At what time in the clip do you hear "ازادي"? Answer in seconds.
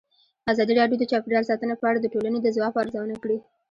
0.51-0.73